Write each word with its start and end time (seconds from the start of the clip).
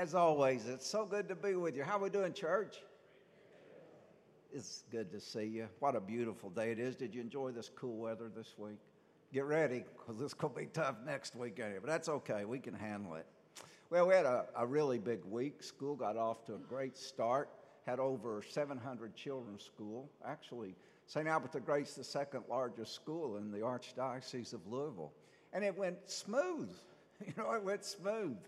As 0.00 0.14
always, 0.14 0.66
it's 0.66 0.86
so 0.86 1.04
good 1.04 1.28
to 1.28 1.34
be 1.34 1.56
with 1.56 1.76
you. 1.76 1.84
How 1.84 1.98
are 1.98 2.04
we 2.04 2.08
doing, 2.08 2.32
church? 2.32 2.78
It's 4.50 4.84
good 4.90 5.12
to 5.12 5.20
see 5.20 5.44
you. 5.44 5.68
What 5.78 5.94
a 5.94 6.00
beautiful 6.00 6.48
day 6.48 6.72
it 6.72 6.78
is. 6.78 6.96
Did 6.96 7.14
you 7.14 7.20
enjoy 7.20 7.50
this 7.50 7.70
cool 7.76 7.98
weather 7.98 8.30
this 8.34 8.54
week? 8.56 8.78
Get 9.30 9.44
ready, 9.44 9.84
because 9.98 10.32
going 10.32 10.54
to 10.54 10.60
be 10.60 10.66
tough 10.72 10.94
next 11.04 11.36
week, 11.36 11.60
anyway, 11.60 11.80
but 11.82 11.90
that's 11.90 12.08
okay. 12.08 12.46
We 12.46 12.60
can 12.60 12.72
handle 12.72 13.16
it. 13.16 13.26
Well, 13.90 14.08
we 14.08 14.14
had 14.14 14.24
a, 14.24 14.46
a 14.56 14.66
really 14.66 14.96
big 14.96 15.22
week. 15.26 15.62
School 15.62 15.96
got 15.96 16.16
off 16.16 16.46
to 16.46 16.54
a 16.54 16.60
great 16.66 16.96
start. 16.96 17.50
Had 17.84 18.00
over 18.00 18.42
700 18.48 19.14
children 19.14 19.58
school. 19.58 20.08
Actually, 20.26 20.76
St. 21.08 21.28
Albert 21.28 21.52
the 21.52 21.60
Great's 21.60 21.94
the 21.94 22.04
second 22.04 22.44
largest 22.48 22.94
school 22.94 23.36
in 23.36 23.52
the 23.52 23.58
Archdiocese 23.58 24.54
of 24.54 24.66
Louisville. 24.66 25.12
And 25.52 25.62
it 25.62 25.76
went 25.76 25.98
smooth. 26.06 26.70
You 27.26 27.34
know, 27.36 27.52
it 27.52 27.62
went 27.62 27.84
smooth. 27.84 28.38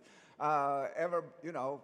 Uh, 0.43 0.89
ever, 0.97 1.25
you 1.45 1.53
know, 1.53 1.81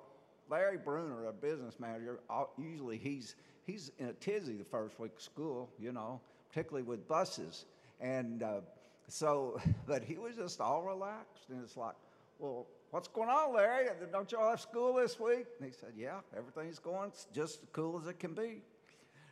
Larry 0.50 0.78
Bruner, 0.78 1.26
a 1.28 1.32
business 1.32 1.78
manager, 1.78 2.18
usually 2.58 2.98
he's 2.98 3.36
he's 3.64 3.92
in 3.98 4.06
a 4.06 4.12
tizzy 4.14 4.54
the 4.54 4.64
first 4.64 4.98
week 4.98 5.12
of 5.14 5.22
school, 5.22 5.70
you 5.78 5.92
know, 5.92 6.20
particularly 6.48 6.82
with 6.82 7.06
buses. 7.06 7.66
And 8.00 8.42
uh, 8.42 8.60
so, 9.06 9.60
but 9.86 10.02
he 10.02 10.16
was 10.16 10.34
just 10.34 10.60
all 10.60 10.82
relaxed. 10.82 11.50
And 11.50 11.62
it's 11.62 11.76
like, 11.76 11.94
well, 12.40 12.66
what's 12.90 13.06
going 13.06 13.28
on, 13.28 13.54
Larry? 13.54 13.86
Don't 14.10 14.32
y'all 14.32 14.50
have 14.50 14.60
school 14.60 14.95
this 14.95 15.20
week? 15.20 15.46
And 15.60 15.68
he 15.68 15.72
said, 15.72 15.92
yeah, 15.96 16.18
everything's 16.36 16.80
going 16.80 17.12
just 17.32 17.62
as 17.62 17.68
cool 17.72 18.00
as 18.00 18.09
it 18.09 18.18
can 18.18 18.34
be. 18.34 18.62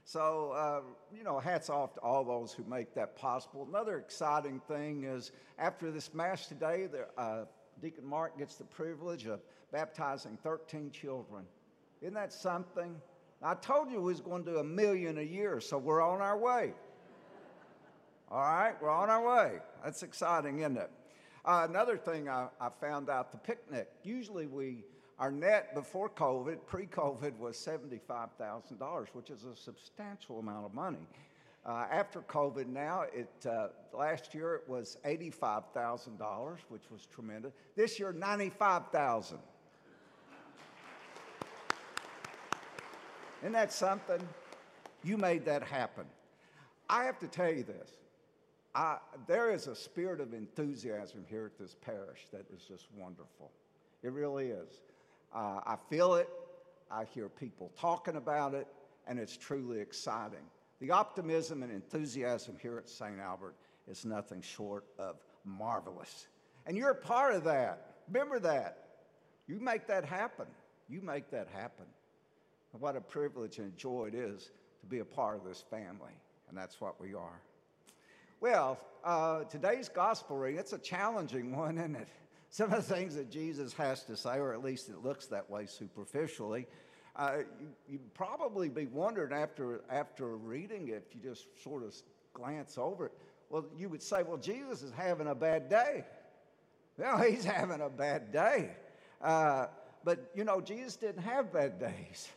So, 0.04 0.52
uh, 0.52 0.82
you 1.12 1.24
know, 1.24 1.40
hats 1.40 1.68
off 1.68 1.94
to 1.94 2.00
all 2.00 2.22
those 2.22 2.52
who 2.52 2.62
make 2.62 2.94
that 2.94 3.16
possible. 3.16 3.66
Another 3.68 3.98
exciting 3.98 4.60
thing 4.68 5.02
is 5.02 5.32
after 5.58 5.90
this 5.90 6.14
Mass 6.14 6.46
today, 6.46 6.86
the, 6.86 7.08
uh, 7.20 7.46
Deacon 7.80 8.06
Mark 8.06 8.38
gets 8.38 8.56
the 8.56 8.64
privilege 8.64 9.26
of 9.26 9.40
baptizing 9.72 10.38
13 10.42 10.90
children. 10.90 11.44
Isn't 12.00 12.14
that 12.14 12.32
something? 12.32 12.96
I 13.42 13.54
told 13.54 13.90
you 13.90 13.98
we 13.98 14.12
was 14.12 14.20
going 14.20 14.44
to 14.44 14.52
do 14.52 14.58
a 14.58 14.64
million 14.64 15.18
a 15.18 15.22
year, 15.22 15.60
so 15.60 15.78
we're 15.78 16.02
on 16.02 16.20
our 16.20 16.38
way. 16.38 16.72
All 18.30 18.40
right, 18.40 18.74
we're 18.80 18.90
on 18.90 19.08
our 19.08 19.24
way. 19.24 19.58
That's 19.84 20.02
exciting, 20.02 20.60
isn't 20.60 20.78
it? 20.78 20.90
Uh, 21.44 21.66
another 21.68 21.96
thing 21.96 22.28
I, 22.28 22.48
I 22.60 22.70
found 22.80 23.08
out 23.08 23.30
the 23.30 23.38
picnic. 23.38 23.88
Usually 24.02 24.46
we 24.46 24.84
our 25.18 25.30
net 25.30 25.74
before 25.74 26.10
COVID, 26.10 26.58
pre 26.66 26.86
COVID, 26.86 27.38
was 27.38 27.56
$75,000, 27.56 29.06
which 29.14 29.30
is 29.30 29.44
a 29.44 29.56
substantial 29.56 30.38
amount 30.38 30.66
of 30.66 30.74
money. 30.74 31.06
Uh, 31.66 31.84
after 31.90 32.20
COVID 32.22 32.68
now, 32.68 33.04
it, 33.12 33.28
uh, 33.44 33.68
last 33.92 34.32
year 34.34 34.54
it 34.54 34.68
was 34.68 34.98
$85,000, 35.04 36.58
which 36.68 36.84
was 36.92 37.06
tremendous. 37.06 37.54
This 37.74 37.98
year, 37.98 38.12
95000 38.12 39.38
Isn't 43.42 43.52
that 43.52 43.72
something? 43.72 44.20
You 45.02 45.16
made 45.16 45.44
that 45.44 45.62
happen. 45.62 46.04
I 46.88 47.04
have 47.04 47.18
to 47.18 47.28
tell 47.28 47.52
you 47.52 47.64
this. 47.64 47.90
I, 48.74 48.98
there 49.26 49.50
is 49.50 49.66
a 49.66 49.74
spirit 49.74 50.20
of 50.20 50.34
enthusiasm 50.34 51.24
here 51.28 51.46
at 51.46 51.58
this 51.58 51.74
parish 51.84 52.26
that 52.32 52.44
is 52.54 52.62
just 52.62 52.86
wonderful. 52.96 53.50
It 54.04 54.12
really 54.12 54.48
is. 54.48 54.80
Uh, 55.34 55.60
I 55.66 55.76
feel 55.90 56.14
it, 56.14 56.28
I 56.90 57.04
hear 57.04 57.28
people 57.28 57.72
talking 57.78 58.16
about 58.16 58.54
it, 58.54 58.68
and 59.08 59.18
it's 59.18 59.36
truly 59.36 59.80
exciting. 59.80 60.44
The 60.80 60.90
optimism 60.90 61.62
and 61.62 61.72
enthusiasm 61.72 62.56
here 62.60 62.78
at 62.78 62.88
St. 62.88 63.18
Albert 63.18 63.56
is 63.88 64.04
nothing 64.04 64.42
short 64.42 64.84
of 64.98 65.16
marvelous. 65.44 66.26
And 66.66 66.76
you're 66.76 66.90
a 66.90 66.94
part 66.94 67.34
of 67.34 67.44
that. 67.44 67.94
Remember 68.08 68.38
that. 68.40 68.86
You 69.46 69.60
make 69.60 69.86
that 69.86 70.04
happen. 70.04 70.46
You 70.88 71.00
make 71.00 71.30
that 71.30 71.48
happen. 71.48 71.86
And 72.72 72.82
what 72.82 72.96
a 72.96 73.00
privilege 73.00 73.58
and 73.58 73.76
joy 73.76 74.06
it 74.08 74.14
is 74.14 74.50
to 74.80 74.86
be 74.86 74.98
a 74.98 75.04
part 75.04 75.36
of 75.36 75.44
this 75.44 75.64
family. 75.70 76.12
And 76.48 76.56
that's 76.56 76.80
what 76.80 77.00
we 77.00 77.14
are. 77.14 77.40
Well, 78.40 78.78
uh, 79.02 79.44
today's 79.44 79.88
gospel 79.88 80.36
reading, 80.36 80.60
it's 80.60 80.72
a 80.72 80.78
challenging 80.78 81.56
one, 81.56 81.78
isn't 81.78 81.96
it? 81.96 82.08
some 82.50 82.72
of 82.72 82.86
the 82.86 82.94
things 82.94 83.14
that 83.16 83.30
Jesus 83.30 83.72
has 83.74 84.02
to 84.04 84.16
say, 84.16 84.38
or 84.38 84.52
at 84.52 84.62
least 84.62 84.88
it 84.88 85.02
looks 85.02 85.26
that 85.26 85.48
way 85.48 85.66
superficially, 85.66 86.66
you, 87.88 87.98
would 87.98 88.14
probably 88.14 88.68
be 88.68 88.86
wondering 88.86 89.32
after, 89.32 89.80
after 89.90 90.36
reading 90.36 90.88
it, 90.88 91.04
if 91.08 91.14
you 91.14 91.22
just 91.22 91.46
sort 91.62 91.82
of 91.82 91.94
glance 92.34 92.76
over 92.78 93.06
it, 93.06 93.12
well, 93.48 93.64
you 93.76 93.88
would 93.88 94.02
say, 94.02 94.22
well, 94.22 94.36
Jesus 94.36 94.82
is 94.82 94.92
having 94.92 95.28
a 95.28 95.34
bad 95.34 95.68
day. 95.68 96.04
Well, 96.98 97.18
he's 97.30 97.44
having 97.44 97.80
a 97.80 97.88
bad 97.88 98.32
day. 98.32 98.70
Uh, 99.22 99.66
but, 100.04 100.30
you 100.34 100.44
know, 100.44 100.60
Jesus 100.60 100.96
didn't 100.96 101.22
have 101.22 101.52
bad 101.52 101.78
days. 101.78 102.28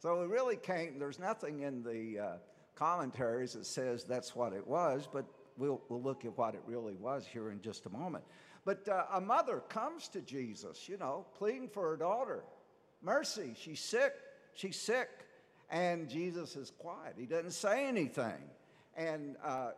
So 0.00 0.22
it 0.22 0.28
really 0.28 0.56
can't, 0.56 0.98
there's 0.98 1.18
nothing 1.18 1.60
in 1.60 1.82
the 1.82 2.18
uh, 2.18 2.32
commentaries 2.74 3.52
that 3.52 3.66
says 3.66 4.04
that's 4.04 4.34
what 4.34 4.52
it 4.52 4.66
was, 4.66 5.08
but 5.12 5.24
we'll, 5.56 5.80
we'll 5.88 6.02
look 6.02 6.24
at 6.24 6.36
what 6.36 6.54
it 6.54 6.62
really 6.66 6.94
was 6.94 7.26
here 7.26 7.50
in 7.50 7.60
just 7.60 7.86
a 7.86 7.90
moment. 7.90 8.24
But 8.64 8.88
uh, 8.88 9.04
a 9.12 9.20
mother 9.20 9.62
comes 9.68 10.08
to 10.08 10.20
Jesus, 10.20 10.88
you 10.88 10.96
know, 10.96 11.26
pleading 11.36 11.68
for 11.68 11.90
her 11.90 11.96
daughter. 11.96 12.44
Mercy, 13.02 13.54
she's 13.56 13.80
sick, 13.80 14.14
she's 14.54 14.76
sick. 14.76 15.08
And 15.70 16.08
Jesus 16.08 16.54
is 16.54 16.70
quiet. 16.70 17.14
He 17.16 17.24
doesn't 17.24 17.52
say 17.52 17.86
anything. 17.86 18.42
And 18.94 19.36
uh, 19.42 19.70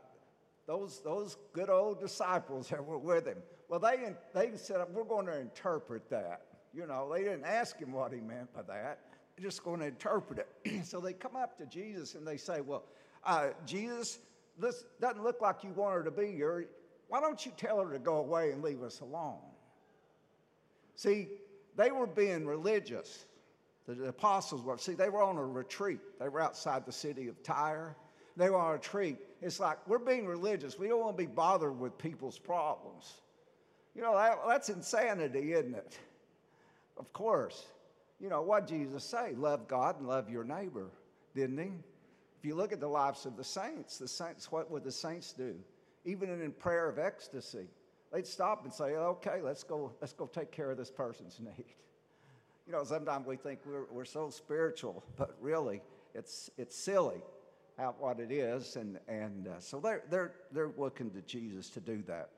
those, 0.67 1.01
those 1.05 1.37
good 1.53 1.71
old 1.71 2.01
disciples 2.01 2.69
that 2.71 2.84
were 2.84 2.99
with 2.99 3.27
him, 3.27 3.39
well, 3.69 3.79
they, 3.79 4.13
they 4.34 4.57
said, 4.57 4.79
We're 4.93 5.05
going 5.05 5.27
to 5.27 5.39
interpret 5.39 6.11
that. 6.11 6.43
You 6.75 6.87
know, 6.87 7.11
they 7.13 7.23
didn't 7.23 7.45
ask 7.45 7.79
him 7.79 7.93
what 7.93 8.13
he 8.13 8.21
meant 8.21 8.53
by 8.53 8.63
that. 8.63 8.99
They're 9.37 9.45
just 9.45 9.63
going 9.63 9.81
to 9.81 9.87
interpret 9.87 10.47
it. 10.65 10.84
so 10.84 11.01
they 11.01 11.13
come 11.13 11.37
up 11.37 11.57
to 11.59 11.67
Jesus 11.67 12.17
and 12.17 12.27
they 12.27 12.37
say, 12.37 12.61
Well, 12.61 12.84
uh, 13.25 13.49
Jesus, 13.65 14.19
this 14.59 14.84
doesn't 15.01 15.23
look 15.23 15.41
like 15.41 15.63
you 15.63 15.71
want 15.71 15.95
her 15.95 16.03
to 16.03 16.11
be 16.11 16.33
here. 16.33 16.67
Why 17.09 17.21
don't 17.21 17.45
you 17.47 17.53
tell 17.57 17.83
her 17.84 17.93
to 17.93 17.99
go 17.99 18.17
away 18.17 18.51
and 18.51 18.63
leave 18.63 18.83
us 18.83 19.01
alone? 19.01 19.39
See, 20.97 21.29
they 21.77 21.91
were 21.91 22.07
being 22.07 22.47
religious. 22.47 23.27
The 23.87 24.09
apostles 24.09 24.62
were. 24.62 24.78
See, 24.78 24.95
they 24.95 25.11
were 25.11 25.22
on 25.22 25.37
a 25.37 25.45
retreat. 25.45 26.00
They 26.19 26.28
were 26.28 26.41
outside 26.41 26.87
the 26.87 26.93
city 26.93 27.28
of 27.28 27.43
Tyre. 27.43 27.97
They 28.37 28.50
were 28.50 28.56
on 28.56 28.71
a 28.71 28.72
retreat. 28.75 29.19
It's 29.43 29.61
like 29.61 29.78
we're 29.87 29.99
being 29.99 30.27
religious. 30.27 30.78
We 30.78 30.89
don't 30.89 31.00
want 31.00 31.17
to 31.17 31.22
be 31.22 31.27
bothered 31.27 31.78
with 31.78 31.97
people's 31.99 32.39
problems. 32.39 33.21
You 33.95 34.03
know, 34.03 34.15
that, 34.15 34.39
that's 34.49 34.71
insanity, 34.71 35.53
isn't 35.53 35.75
it? 35.75 35.99
Of 36.97 37.12
course. 37.12 37.67
You 38.21 38.28
know, 38.28 38.43
what 38.43 38.67
Jesus 38.67 39.05
say? 39.05 39.34
Love 39.37 39.69
God 39.69 39.99
and 39.99 40.09
love 40.09 40.31
your 40.31 40.45
neighbor, 40.45 40.87
didn't 41.34 41.59
he? 41.59 41.71
If 42.39 42.45
you 42.45 42.55
look 42.55 42.72
at 42.72 42.81
the 42.81 42.89
lives 42.89 43.27
of 43.27 43.37
the 43.37 43.45
saints, 43.45 43.99
the 43.99 44.09
saints, 44.09 44.51
what 44.51 44.71
would 44.71 44.84
the 44.84 44.93
saints 44.93 45.33
do? 45.33 45.55
even 46.05 46.28
in 46.31 46.53
prayer 46.53 46.89
of 46.89 46.99
ecstasy, 46.99 47.66
they'd 48.12 48.27
stop 48.27 48.65
and 48.65 48.72
say, 48.72 48.97
okay, 48.97 49.41
let's 49.43 49.62
go, 49.62 49.93
let's 50.01 50.12
go 50.12 50.27
take 50.27 50.51
care 50.51 50.71
of 50.71 50.77
this 50.77 50.91
person's 50.91 51.41
need. 51.41 51.66
You 52.67 52.73
know, 52.73 52.85
sometimes 52.85 53.27
we 53.27 53.37
think 53.37 53.61
we're, 53.67 53.85
we're 53.91 54.05
so 54.05 54.31
spiritual, 54.31 55.05
but 55.17 55.37
really, 55.41 55.83
it's, 56.15 56.51
it's 56.57 56.77
silly 56.77 57.23
how, 57.77 57.95
what 57.99 58.21
it 58.21 58.33
is. 58.33 58.77
And, 58.77 58.99
and 59.07 59.49
uh, 59.49 59.61
so 59.61 59.81
they're, 59.81 60.03
they're, 60.11 60.33
they're 60.53 60.73
looking 60.77 61.11
to 61.11 61.21
Jesus 61.23 61.69
to 61.71 61.81
do 61.81 62.03
that. 62.07 62.31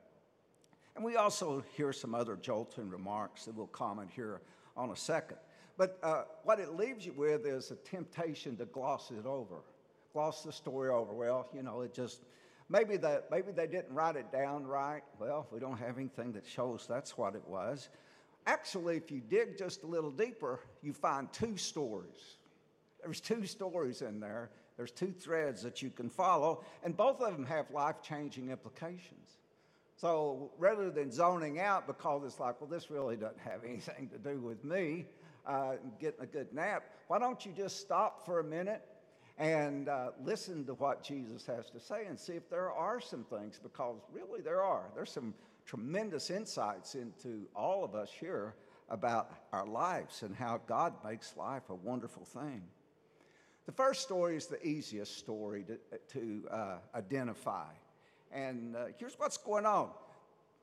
And 0.95 1.05
we 1.05 1.15
also 1.15 1.63
hear 1.75 1.93
some 1.93 2.13
other 2.13 2.35
jolting 2.35 2.89
remarks 2.89 3.45
that 3.45 3.55
we'll 3.55 3.67
comment 3.67 4.09
here 4.13 4.41
on 4.75 4.89
a 4.89 4.95
second. 4.95 5.37
But 5.77 5.99
uh, 6.01 6.23
what 6.43 6.59
it 6.59 6.73
leaves 6.73 7.05
you 7.05 7.13
with 7.13 7.45
is 7.45 7.71
a 7.71 7.75
temptation 7.75 8.57
to 8.57 8.65
gloss 8.65 9.11
it 9.11 9.25
over, 9.25 9.57
gloss 10.11 10.43
the 10.43 10.51
story 10.51 10.89
over. 10.89 11.13
Well, 11.13 11.47
you 11.53 11.63
know, 11.63 11.81
it 11.81 11.93
just, 11.93 12.23
Maybe, 12.69 12.97
the, 12.97 13.23
maybe 13.31 13.53
they 13.53 13.67
didn't 13.67 13.93
write 13.93 14.17
it 14.17 14.29
down 14.29 14.67
right. 14.67 15.01
Well, 15.19 15.47
we 15.51 15.59
don't 15.61 15.77
have 15.77 15.97
anything 15.97 16.33
that 16.33 16.45
shows 16.45 16.85
that's 16.85 17.17
what 17.17 17.33
it 17.33 17.47
was. 17.47 17.87
Actually, 18.47 18.95
if 18.95 19.11
you 19.11 19.19
dig 19.19 19.57
just 19.57 19.83
a 19.83 19.85
little 19.85 20.09
deeper, 20.09 20.61
you 20.81 20.93
find 20.93 21.31
two 21.33 21.57
stories. 21.57 22.37
There's 23.03 23.19
two 23.19 23.45
stories 23.45 24.01
in 24.01 24.21
there. 24.21 24.49
There's 24.77 24.91
two 24.91 25.11
threads 25.11 25.61
that 25.63 25.81
you 25.81 25.89
can 25.89 26.09
follow, 26.09 26.63
and 26.83 26.95
both 26.95 27.19
of 27.19 27.33
them 27.33 27.45
have 27.45 27.69
life 27.71 28.01
changing 28.01 28.49
implications. 28.49 29.37
So 29.97 30.51
rather 30.57 30.89
than 30.91 31.11
zoning 31.11 31.59
out 31.59 31.87
because 31.87 32.23
it's 32.23 32.39
like, 32.39 32.61
well, 32.61 32.69
this 32.69 32.89
really 32.89 33.17
doesn't 33.17 33.39
have 33.39 33.63
anything 33.65 34.09
to 34.09 34.17
do 34.17 34.39
with 34.39 34.63
me 34.63 35.07
uh, 35.45 35.73
getting 35.99 36.21
a 36.21 36.25
good 36.25 36.53
nap, 36.53 36.83
why 37.07 37.19
don't 37.19 37.45
you 37.45 37.51
just 37.51 37.81
stop 37.81 38.25
for 38.25 38.39
a 38.39 38.43
minute 38.43 38.85
and 39.37 39.89
uh, 39.89 40.11
listen 40.23 40.65
to 40.65 40.73
what 40.75 41.03
Jesus 41.03 41.45
has 41.47 41.69
to 41.71 41.79
say 41.79 42.05
and 42.07 42.19
see 42.19 42.33
if 42.33 42.49
there 42.49 42.71
are 42.71 43.01
some 43.01 43.23
things, 43.23 43.59
because 43.61 43.97
really 44.13 44.41
there 44.41 44.61
are. 44.61 44.85
There's 44.95 45.11
some 45.11 45.33
tremendous 45.67 46.31
insights 46.31 46.95
into 46.95 47.47
all 47.55 47.83
of 47.83 47.93
us 47.93 48.09
here 48.11 48.55
about 48.89 49.29
our 49.53 49.67
lives 49.67 50.23
and 50.23 50.35
how 50.35 50.59
God 50.65 50.93
makes 51.05 51.37
life 51.37 51.69
a 51.69 51.75
wonderful 51.75 52.25
thing. 52.25 52.63
The 53.67 53.73
first 53.73 54.01
story 54.01 54.35
is 54.35 54.47
the 54.47 54.65
easiest 54.65 55.19
story 55.19 55.63
to, 55.65 55.77
to 56.13 56.47
uh, 56.49 56.77
identify. 56.95 57.67
And 58.31 58.75
uh, 58.75 58.85
here's 58.97 59.19
what's 59.19 59.37
going 59.37 59.65
on 59.65 59.89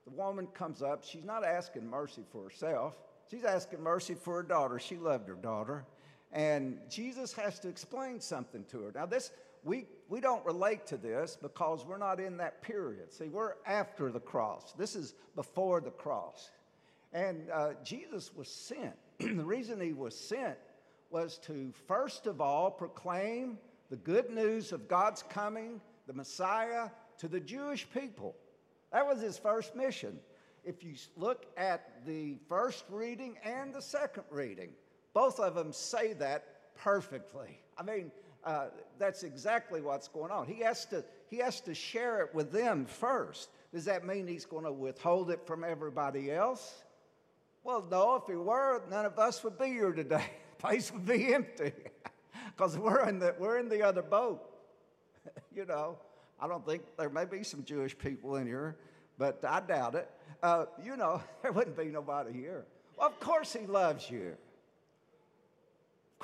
the 0.04 0.10
woman 0.10 0.46
comes 0.48 0.82
up, 0.82 1.04
she's 1.04 1.24
not 1.24 1.44
asking 1.44 1.88
mercy 1.88 2.24
for 2.30 2.42
herself, 2.42 2.94
She's 3.30 3.44
asking 3.44 3.82
mercy 3.82 4.14
for 4.14 4.36
her 4.36 4.42
daughter. 4.42 4.78
She 4.78 4.96
loved 4.96 5.28
her 5.28 5.34
daughter. 5.34 5.84
And 6.32 6.78
Jesus 6.90 7.32
has 7.34 7.58
to 7.60 7.68
explain 7.68 8.20
something 8.20 8.64
to 8.70 8.82
her. 8.82 8.92
Now, 8.94 9.06
this, 9.06 9.30
we, 9.64 9.86
we 10.08 10.20
don't 10.20 10.44
relate 10.44 10.86
to 10.88 10.96
this 10.96 11.38
because 11.40 11.84
we're 11.86 11.98
not 11.98 12.20
in 12.20 12.36
that 12.36 12.62
period. 12.62 13.12
See, 13.12 13.28
we're 13.28 13.54
after 13.66 14.12
the 14.12 14.20
cross. 14.20 14.74
This 14.76 14.94
is 14.94 15.14
before 15.34 15.80
the 15.80 15.90
cross. 15.90 16.50
And 17.12 17.50
uh, 17.50 17.70
Jesus 17.82 18.30
was 18.34 18.48
sent. 18.48 18.94
the 19.18 19.44
reason 19.44 19.80
he 19.80 19.92
was 19.92 20.16
sent 20.18 20.58
was 21.10 21.38
to, 21.38 21.72
first 21.86 22.26
of 22.26 22.40
all, 22.40 22.70
proclaim 22.70 23.58
the 23.88 23.96
good 23.96 24.30
news 24.30 24.72
of 24.72 24.88
God's 24.88 25.22
coming, 25.22 25.80
the 26.06 26.12
Messiah, 26.12 26.88
to 27.18 27.28
the 27.28 27.40
Jewish 27.40 27.86
people. 27.94 28.34
That 28.92 29.06
was 29.06 29.20
his 29.20 29.38
first 29.38 29.74
mission. 29.74 30.18
If 30.64 30.82
you 30.82 30.94
look 31.16 31.46
at 31.56 32.04
the 32.06 32.38
first 32.48 32.84
reading 32.90 33.36
and 33.44 33.72
the 33.72 33.82
second 33.82 34.24
reading, 34.30 34.70
both 35.12 35.38
of 35.38 35.54
them 35.54 35.72
say 35.72 36.14
that 36.14 36.74
perfectly. 36.76 37.60
I 37.78 37.82
mean, 37.82 38.10
uh, 38.44 38.66
that's 38.98 39.22
exactly 39.22 39.80
what's 39.80 40.08
going 40.08 40.30
on. 40.30 40.46
He 40.46 40.62
has, 40.62 40.84
to, 40.86 41.04
he 41.30 41.38
has 41.38 41.60
to 41.62 41.74
share 41.74 42.20
it 42.20 42.34
with 42.34 42.52
them 42.52 42.86
first. 42.86 43.48
Does 43.72 43.84
that 43.86 44.06
mean 44.06 44.26
he's 44.26 44.44
going 44.44 44.64
to 44.64 44.72
withhold 44.72 45.30
it 45.30 45.46
from 45.46 45.64
everybody 45.64 46.30
else? 46.30 46.82
Well, 47.64 47.86
no, 47.90 48.16
if 48.16 48.24
he 48.26 48.34
were, 48.34 48.82
none 48.90 49.06
of 49.06 49.18
us 49.18 49.42
would 49.42 49.58
be 49.58 49.66
here 49.66 49.92
today. 49.92 50.24
the 50.58 50.62
place 50.62 50.92
would 50.92 51.06
be 51.06 51.34
empty 51.34 51.72
because 52.56 52.78
we're, 52.78 53.08
in 53.08 53.18
the, 53.18 53.34
we're 53.38 53.58
in 53.58 53.68
the 53.68 53.82
other 53.82 54.02
boat. 54.02 54.42
you 55.54 55.64
know, 55.64 55.98
I 56.38 56.46
don't 56.46 56.64
think 56.66 56.82
there 56.98 57.10
may 57.10 57.24
be 57.24 57.42
some 57.42 57.64
Jewish 57.64 57.96
people 57.96 58.36
in 58.36 58.46
here, 58.46 58.76
but 59.18 59.42
I 59.46 59.60
doubt 59.60 59.94
it. 59.94 60.10
Uh, 60.42 60.66
you 60.84 60.96
know, 60.96 61.22
there 61.42 61.52
wouldn't 61.52 61.76
be 61.76 61.86
nobody 61.86 62.32
here. 62.32 62.66
Well, 62.98 63.08
of 63.08 63.18
course 63.18 63.52
he 63.52 63.66
loves 63.66 64.10
you 64.10 64.36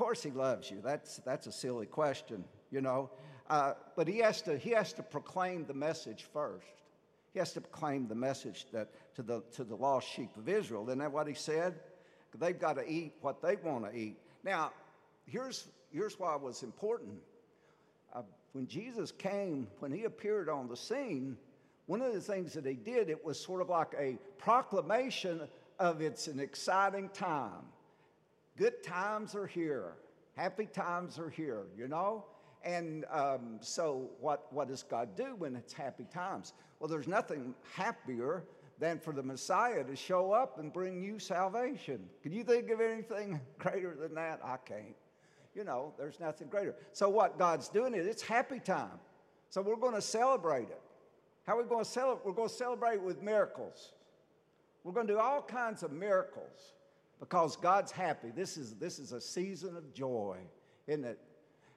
course 0.01 0.23
he 0.23 0.31
loves 0.31 0.71
you. 0.71 0.81
That's, 0.83 1.19
that's 1.27 1.47
a 1.47 1.53
silly 1.53 1.85
question, 1.85 2.43
you 2.71 2.81
know. 2.81 3.11
Uh, 3.51 3.75
but 3.97 4.09
he 4.09 4.19
has, 4.21 4.41
to, 4.43 4.57
he 4.57 4.71
has 4.71 4.95
to 4.95 5.03
proclaim 5.03 5.67
the 5.67 5.75
message 5.75 6.25
first. 6.33 6.65
He 7.35 7.39
has 7.39 7.53
to 7.53 7.61
proclaim 7.61 8.09
the 8.09 8.15
message 8.15 8.65
that, 8.73 8.89
to, 9.17 9.23
the, 9.23 9.43
to 9.57 9.63
the 9.63 9.77
lost 9.77 10.09
sheep 10.09 10.35
of 10.39 10.49
Israel. 10.49 10.87
Isn't 10.89 11.01
that 11.01 11.13
what 11.13 11.27
he 11.27 11.35
said? 11.35 11.75
They've 12.39 12.59
got 12.59 12.77
to 12.77 12.91
eat 12.91 13.13
what 13.21 13.43
they 13.43 13.57
want 13.57 13.91
to 13.91 13.95
eat. 13.95 14.17
Now, 14.43 14.73
here's, 15.27 15.67
here's 15.93 16.19
why 16.19 16.35
it 16.35 16.41
was 16.41 16.63
important. 16.63 17.19
Uh, 18.15 18.23
when 18.53 18.67
Jesus 18.67 19.13
came, 19.13 19.67
when 19.81 19.93
he 19.93 20.05
appeared 20.05 20.49
on 20.49 20.67
the 20.67 20.77
scene, 20.79 21.37
one 21.87 22.01
of 22.01 22.15
the 22.15 22.21
things 22.23 22.55
that 22.55 22.65
he 22.65 22.75
did, 22.75 23.11
it 23.11 23.23
was 23.23 23.39
sort 23.39 23.61
of 23.61 23.69
like 23.69 23.93
a 23.99 24.17
proclamation 24.39 25.43
of 25.79 26.01
it's 26.01 26.27
an 26.27 26.41
exciting 26.41 27.11
time. 27.11 27.67
Good 28.57 28.83
times 28.83 29.35
are 29.35 29.47
here. 29.47 29.95
Happy 30.37 30.67
times 30.67 31.19
are 31.19 31.31
here, 31.31 31.65
you 31.77 31.89
know? 31.89 32.25
And 32.63 33.07
um, 33.11 33.59
so, 33.61 34.11
what, 34.21 34.53
what 34.53 34.69
does 34.69 34.83
God 34.83 35.17
do 35.17 35.35
when 35.37 35.57
it's 35.57 35.73
happy 35.73 36.07
times? 36.13 36.53
Well, 36.79 36.89
there's 36.89 37.09
nothing 37.09 37.55
happier 37.75 38.45
than 38.79 38.99
for 38.99 39.13
the 39.13 39.23
Messiah 39.23 39.83
to 39.85 39.97
show 39.97 40.33
up 40.33 40.59
and 40.59 40.73
bring 40.73 41.03
you 41.03 41.19
salvation. 41.19 42.01
Can 42.23 42.33
you 42.33 42.45
think 42.45 42.71
of 42.71 42.81
anything 42.81 43.41
greater 43.59 43.95
than 43.95 44.15
that? 44.15 44.41
I 44.45 44.57
can't. 44.59 44.97
You 45.55 45.65
know, 45.65 45.95
there's 45.99 46.21
nothing 46.21 46.49
greater. 46.49 46.75
So, 46.93 47.09
what 47.09 47.39
God's 47.39 47.69
doing 47.69 47.95
is 47.95 48.07
it's 48.07 48.23
happy 48.23 48.61
time. 48.61 48.99
So, 49.49 49.63
we're 49.63 49.77
going 49.77 49.95
to 49.95 50.03
celebrate 50.03 50.69
it. 50.69 50.81
How 51.47 51.59
are 51.59 51.63
we 51.63 51.69
going 51.69 51.85
to 51.85 51.91
celebrate? 51.91 52.27
We're 52.27 52.33
going 52.33 52.49
to 52.49 52.55
celebrate 52.55 53.03
with 53.03 53.23
miracles. 53.23 53.93
We're 54.85 54.93
going 54.93 55.07
to 55.07 55.15
do 55.15 55.19
all 55.19 55.43
kinds 55.43 55.83
of 55.83 55.93
miracles 55.93 56.75
because 57.21 57.57
God's 57.57 57.93
happy. 57.93 58.31
This 58.35 58.57
is, 58.57 58.75
this 58.75 58.99
is 58.99 59.13
a 59.13 59.21
season 59.21 59.77
of 59.77 59.93
joy, 59.93 60.39
isn't 60.87 61.05
it? 61.05 61.19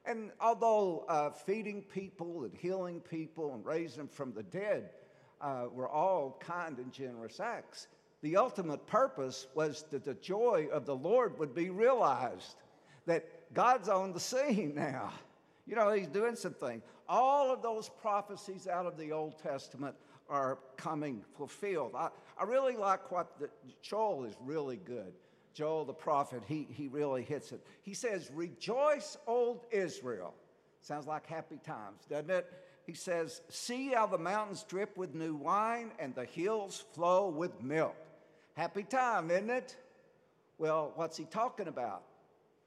And 0.06 0.32
although 0.42 1.06
uh, 1.08 1.30
feeding 1.32 1.82
people 1.82 2.44
and 2.44 2.54
healing 2.54 3.02
people 3.02 3.54
and 3.54 3.66
raising 3.66 4.00
them 4.00 4.08
from 4.08 4.34
the 4.34 4.44
dead 4.44 4.90
uh, 5.42 5.66
were 5.72 5.90
all 5.90 6.38
kind 6.40 6.78
and 6.78 6.92
generous 6.92 7.40
acts, 7.40 7.88
the 8.22 8.38
ultimate 8.38 8.86
purpose 8.88 9.48
was 9.54 9.84
that 9.92 10.06
the 10.06 10.14
joy 10.16 10.68
of 10.72 10.86
the 10.86 10.96
Lord 10.96 11.38
would 11.40 11.54
be 11.54 11.70
realized, 11.70 12.56
that 13.06 13.26
God's 13.54 13.90
on 13.90 14.14
the 14.14 14.20
scene 14.20 14.74
now. 14.76 15.12
You 15.68 15.76
know, 15.76 15.92
He's 15.92 16.08
doing 16.08 16.36
something. 16.36 16.82
All 17.08 17.52
of 17.52 17.62
those 17.62 17.90
prophecies 17.90 18.68
out 18.68 18.86
of 18.86 18.98
the 18.98 19.12
Old 19.12 19.38
Testament 19.40 19.96
are 20.30 20.58
coming 20.78 21.22
fulfilled. 21.38 21.92
I, 21.96 22.10
I 22.40 22.46
really 22.46 22.78
like 22.78 23.12
what 23.12 23.40
the, 23.40 23.50
Joel 23.82 24.24
is 24.24 24.36
really 24.42 24.78
good. 24.78 25.14
Joel 25.54 25.86
the 25.86 25.94
prophet, 25.94 26.44
he, 26.48 26.68
he 26.70 26.88
really 26.88 27.24
hits 27.24 27.52
it. 27.52 27.66
He 27.84 27.94
says, 27.94 28.30
Rejoice, 28.34 29.18
old 29.28 29.66
Israel. 29.72 30.34
Sounds 30.82 31.08
like 31.08 31.26
happy 31.28 31.60
times, 31.66 32.06
doesn't 32.10 32.30
it? 32.30 32.52
He 32.86 32.94
says, 32.94 33.42
See 33.50 33.90
how 33.90 34.08
the 34.08 34.18
mountains 34.18 34.66
drip 34.68 34.98
with 34.98 35.14
new 35.14 35.36
wine 35.36 35.92
and 36.00 36.14
the 36.16 36.26
hills 36.26 36.84
flow 36.94 37.30
with 37.30 37.62
milk. 37.62 37.96
Happy 38.56 38.84
time, 38.84 39.32
isn't 39.32 39.50
it? 39.50 39.78
Well, 40.58 40.92
what's 40.96 41.18
he 41.18 41.26
talking 41.26 41.68
about? 41.68 42.04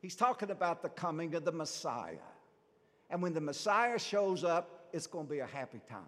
He's 0.01 0.17
talking 0.17 0.51
about 0.51 0.83
the 0.83 0.89
coming 0.89 1.35
of 1.35 1.45
the 1.45 1.53
Messiah. 1.53 2.17
And 3.11 3.23
when 3.23 3.35
the 3.35 3.41
Messiah 3.41 3.99
shows 3.99 4.45
up, 4.45 4.89
it's 4.93 5.07
going 5.07 5.27
to 5.27 5.31
be 5.31 5.41
a 5.41 5.47
happy 5.47 5.81
time. 5.89 6.03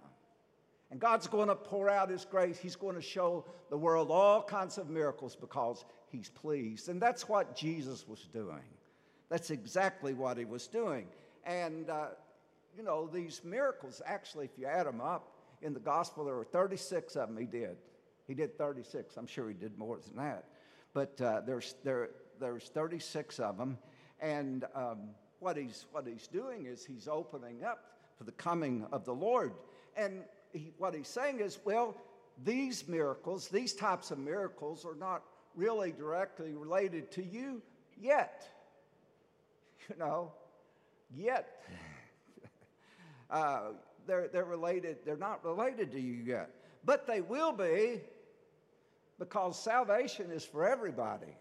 And 0.90 1.00
God's 1.00 1.26
going 1.26 1.48
to 1.48 1.54
pour 1.54 1.90
out 1.90 2.08
His 2.08 2.24
grace. 2.24 2.58
He's 2.58 2.76
going 2.76 2.94
to 2.94 3.02
show 3.02 3.44
the 3.70 3.76
world 3.76 4.10
all 4.10 4.42
kinds 4.42 4.78
of 4.78 4.88
miracles 4.88 5.36
because 5.36 5.84
He's 6.10 6.28
pleased. 6.28 6.88
And 6.88 7.00
that's 7.00 7.28
what 7.28 7.56
Jesus 7.56 8.06
was 8.06 8.28
doing. 8.32 8.64
That's 9.28 9.50
exactly 9.50 10.14
what 10.14 10.38
He 10.38 10.44
was 10.44 10.66
doing. 10.66 11.06
And, 11.44 11.90
uh, 11.90 12.08
you 12.76 12.82
know, 12.82 13.06
these 13.06 13.42
miracles, 13.44 14.00
actually, 14.04 14.46
if 14.46 14.58
you 14.58 14.66
add 14.66 14.86
them 14.86 15.00
up 15.00 15.34
in 15.62 15.74
the 15.74 15.80
gospel, 15.80 16.24
there 16.24 16.34
were 16.34 16.44
36 16.44 17.16
of 17.16 17.28
them 17.28 17.36
He 17.36 17.46
did. 17.46 17.76
He 18.26 18.34
did 18.34 18.56
36. 18.58 19.16
I'm 19.16 19.26
sure 19.26 19.48
He 19.48 19.54
did 19.54 19.78
more 19.78 19.98
than 19.98 20.16
that. 20.16 20.44
But 20.94 21.20
uh, 21.20 21.42
there's, 21.46 21.74
there, 21.84 22.10
there's 22.40 22.68
36 22.68 23.38
of 23.40 23.58
them. 23.58 23.78
And 24.20 24.64
um, 24.74 25.10
what, 25.38 25.56
he's, 25.56 25.86
what 25.92 26.06
He's 26.06 26.26
doing 26.26 26.66
is 26.66 26.84
He's 26.84 27.08
opening 27.08 27.64
up 27.64 27.84
for 28.18 28.24
the 28.24 28.32
coming 28.32 28.84
of 28.92 29.04
the 29.04 29.14
Lord. 29.14 29.52
And 29.96 30.24
he, 30.52 30.72
what 30.76 30.94
he's 30.94 31.08
saying 31.08 31.40
is, 31.40 31.58
well, 31.64 31.96
these 32.44 32.86
miracles, 32.88 33.48
these 33.48 33.72
types 33.72 34.10
of 34.10 34.18
miracles, 34.18 34.84
are 34.84 34.94
not 34.94 35.22
really 35.54 35.92
directly 35.92 36.54
related 36.54 37.10
to 37.12 37.24
you 37.24 37.62
yet. 38.00 38.48
You 39.90 39.96
know, 39.98 40.32
yet. 41.16 41.64
uh, 43.30 43.70
they're, 44.06 44.28
they're 44.28 44.44
related, 44.44 44.98
they're 45.06 45.16
not 45.16 45.42
related 45.42 45.92
to 45.92 46.00
you 46.00 46.12
yet. 46.12 46.50
But 46.84 47.06
they 47.06 47.22
will 47.22 47.52
be 47.52 48.02
because 49.18 49.58
salvation 49.62 50.30
is 50.30 50.44
for 50.44 50.68
everybody. 50.68 51.34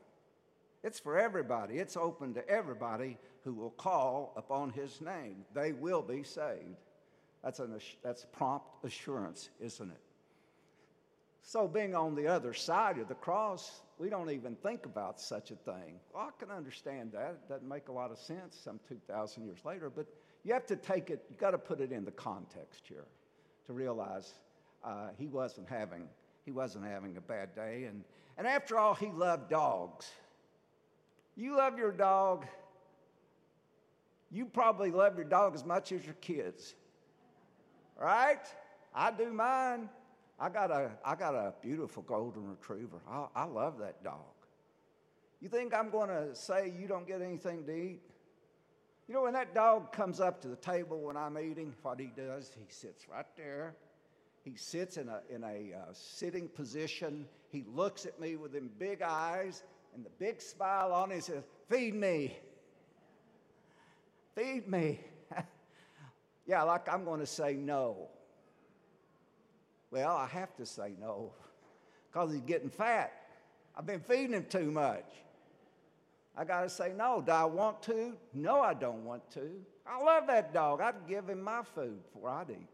It's 0.84 1.00
for 1.00 1.18
everybody. 1.18 1.76
It's 1.76 1.98
open 1.98 2.34
to 2.36 2.48
everybody 2.50 3.18
who 3.44 3.54
will 3.54 3.72
call 3.72 4.34
upon 4.38 4.72
his 4.72 5.02
name. 5.02 5.46
They 5.54 5.74
will 5.74 6.02
be 6.02 6.24
saved. 6.24 6.78
That's, 7.44 7.60
an, 7.60 7.80
that's 8.04 8.26
prompt 8.32 8.68
assurance, 8.84 9.50
isn't 9.60 9.90
it? 9.90 10.02
So, 11.48 11.66
being 11.66 11.96
on 11.96 12.14
the 12.14 12.28
other 12.28 12.54
side 12.54 12.98
of 12.98 13.08
the 13.08 13.16
cross, 13.16 13.80
we 13.98 14.10
don't 14.10 14.30
even 14.30 14.54
think 14.56 14.86
about 14.86 15.18
such 15.18 15.50
a 15.52 15.56
thing. 15.56 16.02
Well, 16.14 16.28
I 16.28 16.44
can 16.44 16.54
understand 16.54 17.14
that. 17.14 17.40
It 17.42 17.48
doesn't 17.48 17.70
make 17.70 17.88
a 17.88 17.94
lot 17.94 18.12
of 18.12 18.18
sense 18.20 18.60
some 18.62 18.82
2,000 18.90 19.46
years 19.46 19.64
later, 19.64 19.90
but 19.90 20.08
you 20.44 20.52
have 20.52 20.66
to 20.66 20.76
take 20.76 21.10
it, 21.10 21.24
you've 21.30 21.40
got 21.40 21.52
to 21.52 21.58
put 21.58 21.80
it 21.80 21.94
in 21.94 22.04
the 22.04 22.12
context 22.12 22.82
here 22.84 23.06
to 23.66 23.72
realize 23.72 24.34
uh, 24.84 25.08
he 25.18 25.28
wasn't 25.28 25.70
having 25.70 26.10
he 26.44 26.52
wasn't 26.52 26.84
having 26.84 27.16
a 27.16 27.22
bad 27.22 27.56
day. 27.56 27.86
And, 27.86 28.04
and 28.38 28.46
after 28.46 28.78
all, 28.78 28.94
he 28.94 29.08
loved 29.08 29.50
dogs. 29.50 30.12
You 31.38 31.56
love 31.56 31.78
your 31.78 31.94
dog. 31.94 32.46
You 34.32 34.48
probably 34.48 34.92
love 34.92 35.16
your 35.16 35.26
dog 35.26 35.56
as 35.56 35.64
much 35.64 35.94
as 35.94 36.04
your 36.04 36.16
kids 36.16 36.76
right? 38.00 38.46
I 38.94 39.12
do 39.12 39.32
mine. 39.32 39.90
I 40.40 40.50
got 40.50 40.72
a, 40.72 40.92
I 41.04 41.16
got 41.16 41.34
a 41.34 41.54
beautiful 41.62 42.04
golden 42.04 42.48
retriever. 42.48 43.02
I, 43.10 43.26
I 43.36 43.44
love 43.46 43.80
that 43.80 44.04
dog. 44.04 44.22
You 45.42 45.50
think 45.50 45.74
I'm 45.74 45.90
going 45.90 46.10
to 46.10 46.36
say 46.36 46.74
you 46.80 46.88
don't 46.88 47.08
get 47.08 47.22
anything 47.22 47.66
to 47.66 47.72
eat? 47.72 48.02
You 49.08 49.14
know, 49.14 49.24
when 49.24 49.34
that 49.34 49.56
dog 49.56 49.92
comes 49.92 50.20
up 50.20 50.42
to 50.42 50.48
the 50.48 50.56
table 50.56 51.00
when 51.00 51.16
I'm 51.16 51.38
eating, 51.38 51.74
what 51.82 52.00
he 52.00 52.08
does, 52.08 52.52
he 52.56 52.66
sits 52.70 53.08
right 53.10 53.26
there. 53.36 53.76
He 54.44 54.56
sits 54.56 54.98
in 54.98 55.10
a, 55.10 55.22
in 55.30 55.44
a 55.44 55.74
uh, 55.78 55.94
sitting 55.94 56.50
position. 56.50 57.26
He 57.50 57.64
looks 57.74 58.06
at 58.06 58.20
me 58.20 58.36
with 58.36 58.52
them 58.52 58.70
big 58.78 59.02
eyes 59.02 59.64
and 59.96 60.06
the 60.06 60.10
big 60.20 60.42
smile 60.42 60.92
on. 60.92 61.12
He 61.12 61.22
says, 61.22 61.44
Feed 61.70 61.96
me. 61.96 62.38
Feed 64.36 64.68
me. 64.68 65.00
Yeah, 66.48 66.64
like 66.64 66.88
I'm 66.88 67.04
going 67.04 67.20
to 67.20 67.26
say 67.26 67.56
no. 67.56 68.08
Well, 69.92 70.16
I 70.16 70.28
have 70.28 70.56
to 70.58 70.66
say 70.66 70.94
no 71.00 71.32
because 72.12 72.32
he's 72.32 72.42
getting 72.42 72.70
fat. 72.70 73.14
I've 73.76 73.86
been 73.86 74.00
feeding 74.00 74.34
him 74.34 74.46
too 74.50 74.72
much. 74.72 75.06
I 76.36 76.44
got 76.46 76.62
to 76.62 76.70
say, 76.70 76.94
no. 76.96 77.22
Do 77.26 77.32
I 77.32 77.46
want 77.46 77.82
to? 77.84 78.14
No, 78.34 78.62
I 78.62 78.74
don't 78.74 79.04
want 79.04 79.30
to. 79.32 79.50
I 79.86 80.04
love 80.04 80.28
that 80.28 80.54
dog. 80.54 80.82
I'd 80.82 81.08
give 81.08 81.30
him 81.30 81.42
my 81.42 81.64
food 81.76 82.04
before 82.04 82.30
I'd 82.30 82.50
eat. 82.52 82.68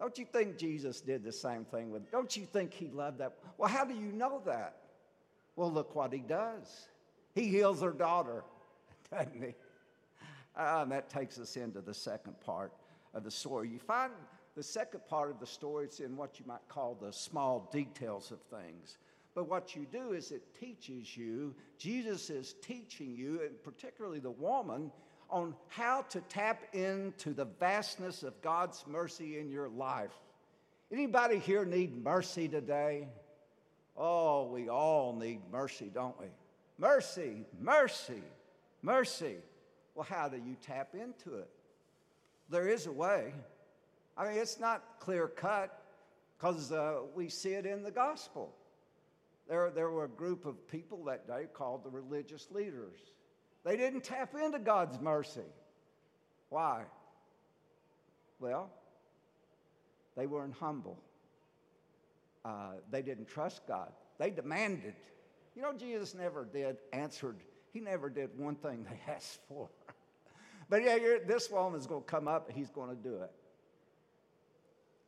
Don't 0.00 0.18
you 0.18 0.24
think 0.24 0.58
Jesus 0.58 1.00
did 1.00 1.22
the 1.22 1.30
same 1.30 1.64
thing 1.64 1.92
with? 1.92 2.10
Don't 2.10 2.36
you 2.36 2.44
think 2.44 2.74
he 2.74 2.88
loved 2.88 3.18
that? 3.18 3.34
Well, 3.56 3.68
how 3.68 3.84
do 3.84 3.94
you 3.94 4.10
know 4.12 4.42
that? 4.46 4.76
Well, 5.54 5.70
look 5.70 5.94
what 5.94 6.12
he 6.12 6.18
does. 6.18 6.88
He 7.34 7.46
heals 7.46 7.80
her 7.82 7.92
daughter, 7.92 8.42
doesn't 9.10 9.40
he? 9.40 9.54
Uh, 10.56 10.80
and 10.82 10.90
that 10.90 11.08
takes 11.08 11.38
us 11.38 11.56
into 11.56 11.80
the 11.80 11.94
second 11.94 12.38
part 12.40 12.72
of 13.14 13.22
the 13.22 13.30
story. 13.30 13.68
You 13.68 13.78
find 13.78 14.12
the 14.54 14.62
second 14.62 15.00
part 15.06 15.30
of 15.30 15.40
the 15.40 15.46
story, 15.46 15.86
is 15.86 16.00
in 16.00 16.16
what 16.16 16.38
you 16.38 16.44
might 16.46 16.66
call 16.68 16.96
the 17.00 17.12
small 17.12 17.68
details 17.72 18.30
of 18.30 18.40
things. 18.42 18.98
But 19.34 19.48
what 19.48 19.74
you 19.74 19.86
do 19.90 20.12
is 20.12 20.30
it 20.30 20.42
teaches 20.58 21.16
you, 21.16 21.54
Jesus 21.78 22.28
is 22.28 22.54
teaching 22.60 23.14
you, 23.16 23.40
and 23.40 23.62
particularly 23.62 24.18
the 24.18 24.30
woman, 24.30 24.90
on 25.30 25.54
how 25.68 26.02
to 26.10 26.20
tap 26.22 26.62
into 26.74 27.32
the 27.32 27.46
vastness 27.58 28.22
of 28.22 28.40
God's 28.42 28.84
mercy 28.86 29.38
in 29.38 29.50
your 29.50 29.68
life. 29.68 30.12
Anybody 30.92 31.38
here 31.38 31.64
need 31.64 32.04
mercy 32.04 32.48
today? 32.48 33.08
Oh, 33.96 34.46
we 34.48 34.68
all 34.68 35.14
need 35.14 35.40
mercy, 35.50 35.90
don't 35.92 36.18
we? 36.20 36.26
Mercy, 36.78 37.46
mercy, 37.58 38.22
mercy. 38.82 39.36
Well, 39.94 40.06
how 40.08 40.28
do 40.28 40.36
you 40.36 40.56
tap 40.60 40.94
into 40.94 41.38
it? 41.38 41.48
There 42.50 42.68
is 42.68 42.86
a 42.86 42.92
way. 42.92 43.32
I 44.16 44.28
mean, 44.28 44.38
it's 44.38 44.60
not 44.60 44.82
clear 45.00 45.28
cut 45.28 45.82
because 46.38 46.72
uh, 46.72 47.00
we 47.14 47.28
see 47.28 47.54
it 47.54 47.66
in 47.66 47.82
the 47.82 47.90
gospel. 47.90 48.54
There, 49.48 49.70
there 49.70 49.90
were 49.90 50.04
a 50.04 50.08
group 50.08 50.44
of 50.46 50.66
people 50.68 51.04
that 51.04 51.26
day 51.26 51.46
called 51.52 51.84
the 51.84 51.90
religious 51.90 52.48
leaders. 52.50 52.98
They 53.64 53.76
didn't 53.76 54.04
tap 54.04 54.34
into 54.34 54.58
God's 54.58 55.00
mercy. 55.00 55.40
Why? 56.48 56.82
Well, 58.40 58.70
they 60.16 60.26
weren't 60.26 60.54
humble. 60.54 60.98
Uh, 62.44 62.72
they 62.90 63.02
didn't 63.02 63.28
trust 63.28 63.66
God. 63.66 63.92
They 64.18 64.30
demanded. 64.30 64.94
You 65.54 65.62
know, 65.62 65.72
Jesus 65.72 66.14
never 66.14 66.44
did 66.44 66.76
answered. 66.92 67.36
He 67.72 67.80
never 67.80 68.10
did 68.10 68.30
one 68.36 68.56
thing 68.56 68.84
they 68.84 69.12
asked 69.12 69.40
for. 69.48 69.68
but 70.68 70.82
yeah, 70.82 70.98
this 71.26 71.50
woman's 71.50 71.86
going 71.86 72.02
to 72.02 72.06
come 72.06 72.26
up. 72.26 72.48
And 72.48 72.56
he's 72.56 72.70
going 72.70 72.90
to 72.90 73.02
do 73.02 73.16
it. 73.16 73.30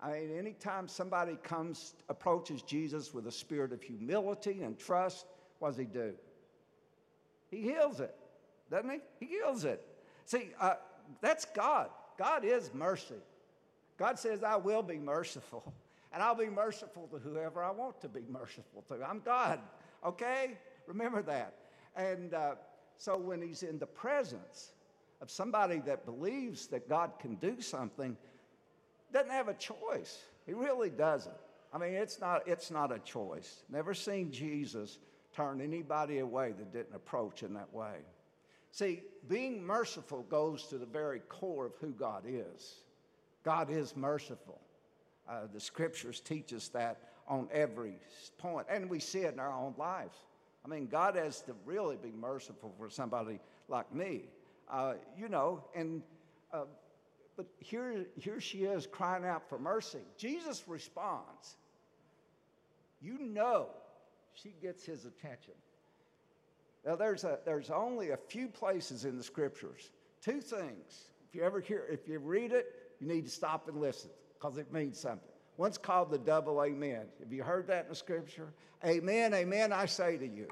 I 0.04 0.12
mean, 0.12 0.36
anytime 0.38 0.86
somebody 0.86 1.38
comes, 1.42 1.94
approaches 2.10 2.60
Jesus 2.60 3.14
with 3.14 3.26
a 3.26 3.32
spirit 3.32 3.72
of 3.72 3.82
humility 3.82 4.62
and 4.62 4.78
trust, 4.78 5.24
what 5.60 5.70
does 5.70 5.78
he 5.78 5.86
do? 5.86 6.12
He 7.50 7.62
heals 7.62 8.00
it, 8.00 8.14
doesn't 8.70 8.90
he? 8.90 8.98
He 9.18 9.26
heals 9.26 9.64
it. 9.64 9.82
See, 10.26 10.50
uh, 10.60 10.74
that's 11.22 11.46
God. 11.46 11.88
God 12.18 12.44
is 12.44 12.70
mercy. 12.74 13.14
God 13.96 14.18
says, 14.18 14.44
I 14.44 14.56
will 14.56 14.82
be 14.82 14.98
merciful, 14.98 15.72
and 16.12 16.22
I'll 16.22 16.34
be 16.34 16.50
merciful 16.50 17.08
to 17.10 17.18
whoever 17.18 17.64
I 17.64 17.70
want 17.70 18.00
to 18.02 18.08
be 18.08 18.24
merciful 18.28 18.84
to. 18.88 19.02
I'm 19.02 19.22
God, 19.24 19.58
okay? 20.04 20.58
Remember 20.86 21.22
that. 21.22 21.54
And 21.96 22.34
uh, 22.34 22.56
so 22.98 23.16
when 23.16 23.40
he's 23.40 23.62
in 23.62 23.78
the 23.78 23.86
presence 23.86 24.72
of 25.22 25.30
somebody 25.30 25.78
that 25.86 26.04
believes 26.04 26.66
that 26.66 26.90
God 26.90 27.12
can 27.18 27.36
do 27.36 27.62
something, 27.62 28.18
doesn't 29.14 29.30
have 29.30 29.48
a 29.48 29.54
choice. 29.54 30.18
He 30.44 30.52
really 30.52 30.90
doesn't. 30.90 31.34
I 31.72 31.78
mean, 31.78 31.94
it's 31.94 32.20
not, 32.20 32.46
it's 32.46 32.70
not 32.70 32.92
a 32.92 32.98
choice. 32.98 33.62
Never 33.70 33.94
seen 33.94 34.30
Jesus 34.30 34.98
turn 35.32 35.60
anybody 35.60 36.18
away 36.18 36.52
that 36.52 36.72
didn't 36.72 36.94
approach 36.94 37.42
in 37.42 37.54
that 37.54 37.72
way. 37.72 37.96
See, 38.70 39.02
being 39.28 39.64
merciful 39.64 40.24
goes 40.24 40.64
to 40.64 40.78
the 40.78 40.86
very 40.86 41.20
core 41.20 41.66
of 41.66 41.74
who 41.80 41.92
God 41.92 42.24
is. 42.26 42.82
God 43.44 43.70
is 43.70 43.96
merciful. 43.96 44.60
Uh, 45.28 45.42
the 45.52 45.60
scriptures 45.60 46.20
teach 46.20 46.52
us 46.52 46.68
that 46.68 46.98
on 47.28 47.48
every 47.52 47.94
point, 48.36 48.66
and 48.68 48.90
we 48.90 48.98
see 48.98 49.20
it 49.20 49.32
in 49.32 49.40
our 49.40 49.52
own 49.52 49.74
lives. 49.78 50.16
I 50.64 50.68
mean, 50.68 50.88
God 50.88 51.16
has 51.16 51.40
to 51.42 51.54
really 51.64 51.96
be 51.96 52.10
merciful 52.10 52.74
for 52.78 52.90
somebody 52.90 53.38
like 53.68 53.94
me. 53.94 54.24
Uh, 54.70 54.94
you 55.16 55.28
know, 55.28 55.62
and 55.74 56.02
uh, 56.52 56.64
but 57.36 57.46
here, 57.58 58.06
here 58.16 58.40
she 58.40 58.58
is 58.58 58.86
crying 58.86 59.24
out 59.24 59.48
for 59.48 59.58
mercy. 59.58 60.00
Jesus 60.16 60.64
responds. 60.68 61.56
You 63.00 63.18
know 63.18 63.68
she 64.34 64.54
gets 64.62 64.84
his 64.84 65.04
attention. 65.04 65.54
Now, 66.84 66.96
there's, 66.96 67.24
a, 67.24 67.38
there's 67.44 67.70
only 67.70 68.10
a 68.10 68.16
few 68.16 68.48
places 68.48 69.04
in 69.04 69.16
the 69.16 69.22
scriptures. 69.22 69.90
Two 70.20 70.40
things. 70.40 71.08
If 71.28 71.34
you 71.34 71.42
ever 71.42 71.60
hear, 71.60 71.86
if 71.90 72.06
you 72.06 72.18
read 72.18 72.52
it, 72.52 72.66
you 73.00 73.06
need 73.06 73.24
to 73.24 73.30
stop 73.30 73.68
and 73.68 73.80
listen 73.80 74.10
because 74.34 74.58
it 74.58 74.72
means 74.72 74.98
something. 74.98 75.28
One's 75.56 75.78
called 75.78 76.10
the 76.10 76.18
double 76.18 76.62
amen. 76.62 77.06
Have 77.20 77.32
you 77.32 77.42
heard 77.42 77.68
that 77.68 77.84
in 77.84 77.90
the 77.90 77.94
scripture? 77.94 78.52
Amen, 78.84 79.32
amen, 79.32 79.72
I 79.72 79.86
say 79.86 80.18
to 80.18 80.26
you. 80.26 80.48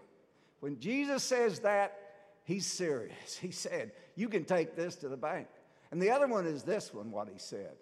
When 0.61 0.79
Jesus 0.79 1.23
says 1.23 1.59
that, 1.61 1.99
he's 2.45 2.67
serious. 2.67 3.37
He 3.37 3.51
said, 3.51 3.93
You 4.15 4.29
can 4.29 4.45
take 4.45 4.77
this 4.77 4.97
to 4.97 5.09
the 5.09 5.17
bank. 5.17 5.49
And 5.93 6.01
the 6.01 6.11
other 6.11 6.27
one 6.27 6.47
is 6.47 6.63
this 6.63 6.93
one, 6.93 7.11
what 7.11 7.29
he 7.29 7.39
said. 7.39 7.75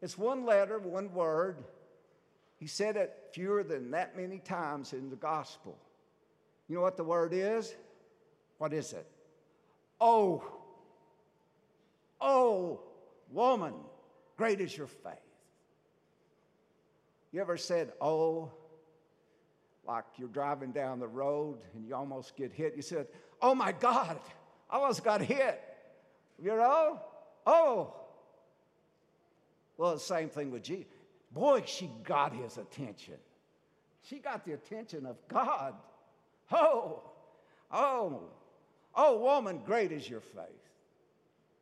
It's 0.00 0.16
one 0.16 0.46
letter, 0.46 0.78
one 0.78 1.12
word. 1.12 1.64
He 2.58 2.68
said 2.68 2.96
it 2.96 3.12
fewer 3.32 3.64
than 3.64 3.90
that 3.90 4.16
many 4.16 4.38
times 4.38 4.92
in 4.92 5.10
the 5.10 5.16
gospel. 5.16 5.76
You 6.68 6.76
know 6.76 6.82
what 6.82 6.96
the 6.96 7.04
word 7.04 7.32
is? 7.34 7.74
What 8.58 8.72
is 8.72 8.92
it? 8.92 9.06
Oh, 10.00 10.44
oh, 12.20 12.80
woman, 13.32 13.74
great 14.36 14.60
is 14.60 14.76
your 14.76 14.86
faith. 14.86 15.14
You 17.32 17.40
ever 17.40 17.56
said, 17.56 17.92
oh, 18.00 18.52
like 19.86 20.04
you're 20.18 20.28
driving 20.28 20.70
down 20.70 21.00
the 21.00 21.08
road 21.08 21.58
and 21.74 21.84
you 21.84 21.96
almost 21.96 22.36
get 22.36 22.52
hit? 22.52 22.74
You 22.76 22.82
said, 22.82 23.08
oh 23.42 23.56
my 23.56 23.72
God, 23.72 24.20
I 24.70 24.76
almost 24.76 25.02
got 25.02 25.20
hit. 25.20 25.60
You 26.40 26.56
know? 26.56 27.00
Oh. 27.46 27.94
Well, 29.78 29.94
the 29.94 30.00
same 30.00 30.28
thing 30.28 30.50
with 30.50 30.62
Jesus. 30.62 30.86
Boy, 31.32 31.62
she 31.66 31.90
got 32.04 32.32
his 32.32 32.58
attention. 32.58 33.16
She 34.02 34.18
got 34.18 34.44
the 34.44 34.52
attention 34.52 35.06
of 35.06 35.16
God. 35.28 35.74
Oh, 36.52 37.02
oh, 37.72 38.22
oh, 38.94 39.18
woman, 39.18 39.60
great 39.64 39.92
is 39.92 40.08
your 40.08 40.20
faith. 40.20 40.44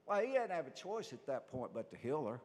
Well, 0.06 0.20
he 0.20 0.32
didn't 0.32 0.50
have 0.50 0.66
a 0.66 0.70
choice 0.70 1.12
at 1.12 1.26
that 1.26 1.48
point 1.48 1.72
but 1.72 1.90
to 1.90 1.96
heal 1.96 2.26
her. 2.26 2.40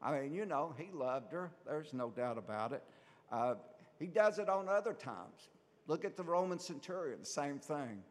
I 0.00 0.20
mean, 0.20 0.32
you 0.32 0.46
know, 0.46 0.74
he 0.78 0.88
loved 0.92 1.32
her. 1.32 1.50
There's 1.66 1.92
no 1.92 2.10
doubt 2.10 2.38
about 2.38 2.72
it. 2.72 2.82
Uh, 3.30 3.54
he 3.98 4.06
does 4.06 4.38
it 4.38 4.48
on 4.48 4.68
other 4.68 4.92
times. 4.94 5.48
Look 5.86 6.04
at 6.04 6.16
the 6.16 6.22
Roman 6.22 6.58
centurion, 6.58 7.20
the 7.20 7.26
same 7.26 7.58
thing. 7.58 8.02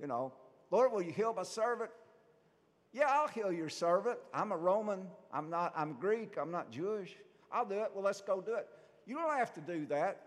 You 0.00 0.06
know, 0.06 0.32
Lord, 0.70 0.92
will 0.92 1.02
you 1.02 1.12
heal 1.12 1.34
my 1.34 1.42
servant? 1.42 1.90
Yeah, 2.98 3.06
I'll 3.10 3.28
heal 3.28 3.52
your 3.52 3.68
servant. 3.68 4.18
I'm 4.34 4.50
a 4.50 4.56
Roman. 4.56 5.06
I'm 5.32 5.48
not, 5.48 5.72
I'm 5.76 5.92
Greek. 6.00 6.36
I'm 6.36 6.50
not 6.50 6.72
Jewish. 6.72 7.14
I'll 7.52 7.64
do 7.64 7.76
it. 7.76 7.92
Well, 7.94 8.02
let's 8.02 8.20
go 8.20 8.40
do 8.40 8.54
it. 8.54 8.66
You 9.06 9.14
don't 9.14 9.36
have 9.36 9.54
to 9.54 9.60
do 9.60 9.86
that. 9.86 10.22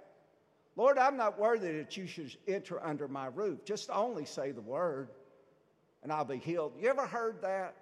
Lord, 0.77 0.97
I'm 0.97 1.17
not 1.17 1.37
worthy 1.37 1.73
that 1.73 1.97
you 1.97 2.07
should 2.07 2.33
enter 2.47 2.81
under 2.81 3.09
my 3.09 3.25
roof. 3.25 3.65
Just 3.65 3.89
only 3.89 4.23
say 4.23 4.51
the 4.51 4.61
word 4.61 5.09
and 6.01 6.13
I'll 6.13 6.23
be 6.23 6.37
healed. 6.37 6.71
You 6.79 6.87
ever 6.87 7.05
heard 7.05 7.41
that? 7.41 7.75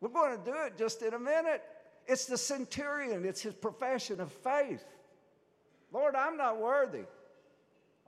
We're 0.00 0.08
going 0.08 0.36
to 0.36 0.44
do 0.44 0.56
it 0.66 0.76
just 0.76 1.00
in 1.02 1.14
a 1.14 1.20
minute. 1.20 1.62
It's 2.08 2.26
the 2.26 2.36
centurion, 2.36 3.24
it's 3.24 3.42
his 3.42 3.54
profession 3.54 4.20
of 4.20 4.32
faith. 4.32 4.84
Lord, 5.92 6.16
I'm 6.16 6.36
not 6.36 6.60
worthy. 6.60 7.04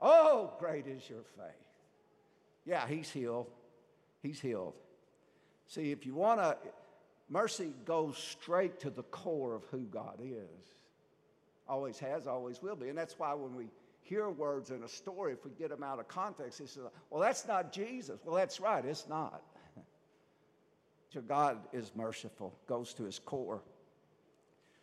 Oh, 0.01 0.51
great 0.59 0.85
is 0.85 1.09
your 1.09 1.23
faith. 1.37 1.55
Yeah, 2.65 2.85
he's 2.87 3.09
healed 3.09 3.47
he's 4.21 4.39
healed. 4.39 4.73
See, 5.67 5.91
if 5.91 6.05
you 6.05 6.13
want 6.13 6.39
to, 6.39 6.57
mercy 7.29 7.73
goes 7.85 8.17
straight 8.17 8.79
to 8.81 8.89
the 8.89 9.03
core 9.03 9.55
of 9.55 9.63
who 9.71 9.81
God 9.81 10.19
is. 10.21 10.75
Always 11.67 11.99
has, 11.99 12.27
always 12.27 12.61
will 12.61 12.75
be. 12.75 12.89
And 12.89 12.97
that's 12.97 13.17
why 13.17 13.33
when 13.33 13.55
we 13.55 13.67
hear 14.01 14.29
words 14.29 14.71
in 14.71 14.83
a 14.83 14.87
story, 14.87 15.33
if 15.33 15.45
we 15.45 15.51
get 15.51 15.69
them 15.69 15.83
out 15.83 15.99
of 15.99 16.07
context, 16.07 16.59
he 16.59 16.67
says, 16.67 16.83
well, 17.09 17.21
that's 17.21 17.47
not 17.47 17.71
Jesus. 17.71 18.19
Well, 18.25 18.35
that's 18.35 18.59
right, 18.59 18.83
it's 18.83 19.07
not. 19.07 19.41
so 21.13 21.21
God 21.21 21.59
is 21.71 21.91
merciful, 21.95 22.53
goes 22.67 22.93
to 22.95 23.03
his 23.03 23.19
core. 23.19 23.61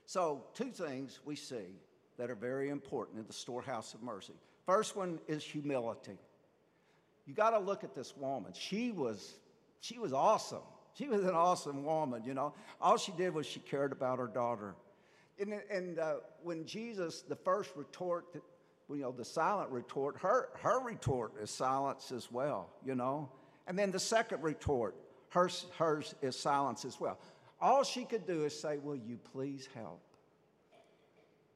So, 0.06 0.44
two 0.54 0.70
things 0.70 1.20
we 1.26 1.36
see 1.36 1.76
that 2.16 2.30
are 2.30 2.34
very 2.34 2.70
important 2.70 3.18
in 3.18 3.26
the 3.26 3.32
storehouse 3.34 3.92
of 3.92 4.02
mercy. 4.02 4.32
First 4.64 4.96
one 4.96 5.18
is 5.28 5.44
humility 5.44 6.16
you 7.28 7.34
got 7.34 7.50
to 7.50 7.58
look 7.58 7.84
at 7.84 7.94
this 7.94 8.16
woman. 8.16 8.52
She 8.54 8.90
was, 8.90 9.34
she 9.80 9.98
was 9.98 10.14
awesome. 10.14 10.62
She 10.94 11.08
was 11.08 11.22
an 11.24 11.34
awesome 11.34 11.84
woman, 11.84 12.24
you 12.24 12.32
know. 12.32 12.54
All 12.80 12.96
she 12.96 13.12
did 13.12 13.34
was 13.34 13.46
she 13.46 13.60
cared 13.60 13.92
about 13.92 14.18
her 14.18 14.26
daughter. 14.26 14.74
And, 15.38 15.60
and 15.70 15.98
uh, 15.98 16.14
when 16.42 16.64
Jesus, 16.64 17.20
the 17.20 17.36
first 17.36 17.70
retort 17.76 18.24
you 18.90 19.02
know, 19.02 19.12
the 19.12 19.24
silent 19.24 19.70
retort, 19.70 20.16
her, 20.18 20.48
her 20.62 20.80
retort 20.80 21.34
is 21.40 21.50
silence 21.50 22.10
as 22.10 22.32
well, 22.32 22.70
you 22.84 22.94
know. 22.94 23.28
And 23.66 23.78
then 23.78 23.90
the 23.90 24.00
second 24.00 24.42
retort, 24.42 24.94
hers, 25.28 25.66
hers 25.76 26.14
is 26.22 26.38
silence 26.38 26.86
as 26.86 26.98
well. 26.98 27.18
All 27.60 27.84
she 27.84 28.04
could 28.04 28.26
do 28.26 28.44
is 28.44 28.58
say, 28.58 28.78
Will 28.78 28.96
you 28.96 29.18
please 29.32 29.68
help? 29.74 30.00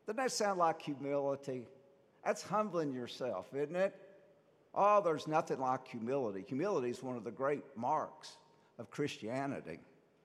Doesn't 0.07 0.19
that 0.19 0.33
sound 0.33 0.59
like 0.59 0.83
humility? 0.83 1.67
That's 2.23 2.43
humbling 2.43 2.93
yourself, 2.93 3.47
isn't 3.55 3.75
it? 3.75 3.95
Oh, 4.75 5.02
there's 5.02 5.29
nothing 5.29 5.61
like 5.61 5.87
humility. 5.87 6.45
Humility 6.49 6.91
is 6.91 7.02
one 7.02 7.17
of 7.17 7.25
the 7.25 7.31
great 7.31 7.64
marks 7.76 8.37
of 8.79 8.91
Christianity. 8.91 9.81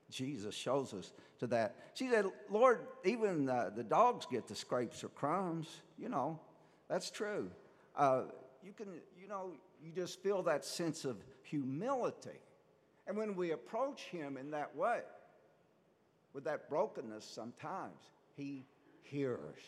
Jesus 0.09 0.55
shows 0.55 0.93
us 0.93 1.11
to 1.39 1.47
that. 1.47 1.75
She 1.93 2.09
said, 2.09 2.25
Lord, 2.49 2.87
even 3.03 3.49
uh, 3.49 3.71
the 3.75 3.83
dogs 3.83 4.25
get 4.29 4.47
the 4.47 4.55
scrapes 4.55 5.03
or 5.03 5.09
crumbs. 5.09 5.67
You 5.97 6.09
know, 6.09 6.39
that's 6.87 7.11
true. 7.11 7.51
Uh, 7.95 8.23
you 8.63 8.71
can, 8.71 8.87
you 9.21 9.27
know, 9.27 9.51
you 9.83 9.91
just 9.91 10.21
feel 10.21 10.43
that 10.43 10.63
sense 10.63 11.03
of 11.03 11.17
humility. 11.43 12.39
And 13.05 13.17
when 13.17 13.35
we 13.35 13.51
approach 13.51 14.03
Him 14.03 14.37
in 14.37 14.51
that 14.51 14.75
way, 14.75 15.01
with 16.33 16.45
that 16.45 16.69
brokenness 16.69 17.25
sometimes, 17.25 17.99
He 18.35 18.65
hears. 19.03 19.59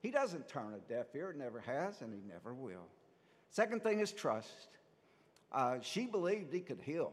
He 0.00 0.10
doesn't 0.10 0.48
turn 0.48 0.74
a 0.74 0.92
deaf 0.92 1.06
ear, 1.14 1.34
never 1.36 1.60
has, 1.60 2.00
and 2.00 2.14
He 2.14 2.20
never 2.26 2.54
will. 2.54 2.86
Second 3.50 3.82
thing 3.82 4.00
is 4.00 4.12
trust. 4.12 4.68
Uh, 5.52 5.78
she 5.82 6.06
believed 6.06 6.52
He 6.52 6.60
could 6.60 6.80
heal. 6.80 7.12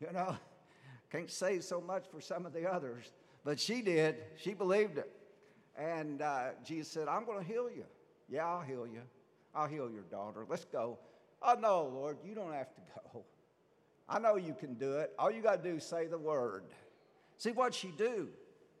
You 0.00 0.12
know, 0.12 0.36
can't 1.10 1.30
say 1.30 1.60
so 1.60 1.80
much 1.80 2.04
for 2.10 2.20
some 2.20 2.44
of 2.46 2.52
the 2.52 2.70
others, 2.70 3.04
but 3.44 3.58
she 3.58 3.82
did. 3.82 4.16
She 4.36 4.54
believed 4.54 4.98
it. 4.98 5.10
And 5.78 6.22
uh, 6.22 6.48
Jesus 6.64 6.88
said, 6.88 7.08
I'm 7.08 7.24
going 7.24 7.38
to 7.38 7.44
heal 7.44 7.68
you. 7.74 7.84
Yeah, 8.28 8.46
I'll 8.46 8.62
heal 8.62 8.86
you. 8.86 9.02
I'll 9.54 9.68
heal 9.68 9.90
your 9.90 10.02
daughter. 10.10 10.46
Let's 10.48 10.64
go. 10.64 10.98
Oh, 11.42 11.54
no, 11.58 11.84
Lord, 11.84 12.18
you 12.24 12.34
don't 12.34 12.52
have 12.52 12.74
to 12.74 12.80
go. 12.94 13.24
I 14.08 14.18
know 14.18 14.36
you 14.36 14.54
can 14.58 14.74
do 14.74 14.96
it. 14.98 15.12
All 15.18 15.30
you 15.30 15.42
got 15.42 15.62
to 15.62 15.70
do 15.70 15.76
is 15.76 15.84
say 15.84 16.06
the 16.06 16.18
word. 16.18 16.64
See 17.38 17.52
what 17.52 17.74
she 17.74 17.88
do? 17.88 18.28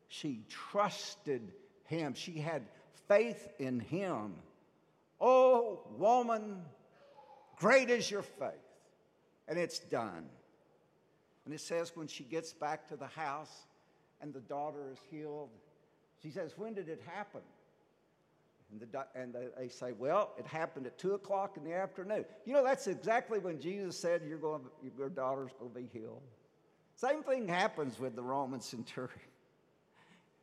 She 0.08 0.42
trusted 0.48 1.52
him. 1.84 2.14
She 2.14 2.38
had 2.38 2.62
faith 3.08 3.48
in 3.58 3.80
him. 3.80 4.34
Oh, 5.20 5.80
woman, 5.96 6.62
great 7.56 7.90
is 7.90 8.10
your 8.10 8.22
faith. 8.22 8.52
And 9.48 9.58
it's 9.58 9.78
done. 9.78 10.26
And 11.44 11.54
it 11.54 11.60
says 11.60 11.92
when 11.94 12.08
she 12.08 12.24
gets 12.24 12.52
back 12.52 12.88
to 12.88 12.96
the 12.96 13.06
house 13.06 13.66
and 14.20 14.34
the 14.34 14.40
daughter 14.40 14.90
is 14.92 14.98
healed, 15.10 15.50
she 16.22 16.30
says, 16.30 16.54
When 16.56 16.74
did 16.74 16.88
it 16.88 17.00
happen? 17.06 17.42
And, 18.72 18.80
the, 18.80 19.06
and 19.14 19.34
they 19.56 19.68
say, 19.68 19.92
Well, 19.92 20.32
it 20.38 20.46
happened 20.46 20.86
at 20.86 20.98
2 20.98 21.14
o'clock 21.14 21.56
in 21.56 21.64
the 21.64 21.72
afternoon. 21.72 22.24
You 22.44 22.52
know, 22.52 22.64
that's 22.64 22.88
exactly 22.88 23.38
when 23.38 23.60
Jesus 23.60 23.96
said, 23.96 24.22
You're 24.28 24.38
going, 24.38 24.62
Your 24.98 25.08
daughter's 25.08 25.52
going 25.58 25.72
to 25.72 25.80
be 25.80 25.88
healed. 25.92 26.22
Same 26.96 27.22
thing 27.22 27.46
happens 27.46 28.00
with 28.00 28.16
the 28.16 28.22
Roman 28.22 28.60
centurion. 28.60 29.12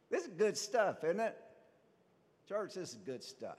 This 0.10 0.26
is 0.26 0.34
good 0.38 0.56
stuff, 0.56 1.04
isn't 1.04 1.20
it? 1.20 1.36
Church, 2.48 2.76
this 2.76 2.90
is 2.90 3.00
good 3.04 3.24
stuff. 3.24 3.58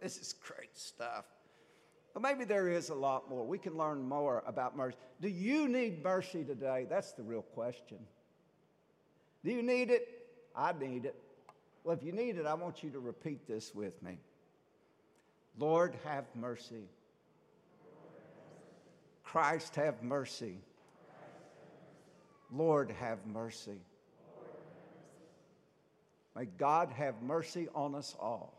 This 0.00 0.18
is 0.18 0.34
great 0.34 0.76
stuff. 0.76 1.24
But 2.12 2.22
maybe 2.22 2.44
there 2.44 2.68
is 2.68 2.88
a 2.88 2.94
lot 2.94 3.28
more. 3.28 3.44
We 3.44 3.58
can 3.58 3.76
learn 3.76 4.02
more 4.02 4.42
about 4.46 4.76
mercy. 4.76 4.96
Do 5.20 5.28
you 5.28 5.68
need 5.68 6.02
mercy 6.02 6.44
today? 6.44 6.86
That's 6.88 7.12
the 7.12 7.22
real 7.22 7.42
question. 7.42 7.98
Do 9.44 9.52
you 9.52 9.62
need 9.62 9.90
it? 9.90 10.08
I 10.54 10.72
need 10.72 11.04
it. 11.04 11.14
Well, 11.84 11.96
if 11.96 12.02
you 12.02 12.12
need 12.12 12.38
it, 12.38 12.46
I 12.46 12.54
want 12.54 12.82
you 12.82 12.90
to 12.90 12.98
repeat 12.98 13.46
this 13.46 13.74
with 13.74 14.02
me 14.02 14.18
Lord, 15.58 15.94
have 16.04 16.24
mercy. 16.34 16.88
Christ, 19.22 19.76
have 19.76 20.02
mercy. 20.02 20.58
Lord, 22.50 22.90
have 23.00 23.26
mercy. 23.26 23.80
May 26.34 26.44
God 26.44 26.90
have 26.90 27.22
mercy 27.22 27.68
on 27.74 27.94
us 27.94 28.14
all. 28.20 28.55